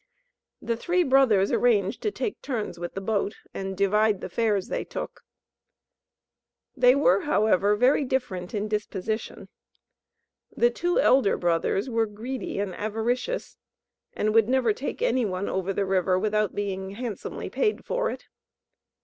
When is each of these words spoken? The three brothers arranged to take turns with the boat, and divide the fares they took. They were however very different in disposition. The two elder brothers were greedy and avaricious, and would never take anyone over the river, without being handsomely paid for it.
The 0.63 0.75
three 0.75 1.03
brothers 1.03 1.51
arranged 1.51 2.01
to 2.01 2.09
take 2.09 2.41
turns 2.41 2.79
with 2.79 2.95
the 2.95 3.01
boat, 3.01 3.35
and 3.53 3.77
divide 3.77 4.19
the 4.19 4.29
fares 4.31 4.67
they 4.67 4.83
took. 4.83 5.21
They 6.75 6.95
were 6.95 7.19
however 7.25 7.75
very 7.75 8.03
different 8.03 8.55
in 8.55 8.67
disposition. 8.67 9.47
The 10.57 10.71
two 10.71 10.99
elder 10.99 11.37
brothers 11.37 11.87
were 11.87 12.07
greedy 12.07 12.57
and 12.57 12.73
avaricious, 12.73 13.57
and 14.13 14.33
would 14.33 14.49
never 14.49 14.73
take 14.73 15.03
anyone 15.03 15.47
over 15.47 15.71
the 15.71 15.85
river, 15.85 16.17
without 16.17 16.55
being 16.55 16.89
handsomely 16.95 17.51
paid 17.51 17.85
for 17.85 18.09
it. 18.09 18.25